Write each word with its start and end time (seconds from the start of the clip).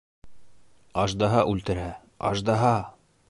Аждаһа 1.03 1.45
үлтерә, 1.53 1.87
аждаһа! 2.31 2.75